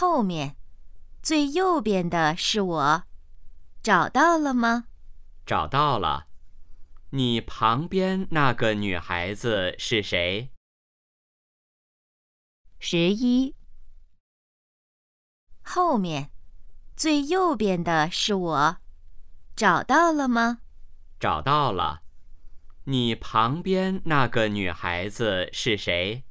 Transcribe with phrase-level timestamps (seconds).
[0.00, 0.56] 后面
[1.22, 3.02] 最右边的是我。
[3.82, 4.86] 找到了吗？
[5.44, 6.26] 找到了。
[7.10, 10.52] 你旁边那个女孩子是谁？
[12.78, 13.54] 十一。
[15.60, 16.30] 后面
[16.96, 18.76] 最右边的是我。
[19.54, 20.62] 找到了吗？
[21.18, 22.00] 找到了。
[22.84, 26.24] 你旁边那个女孩子是谁？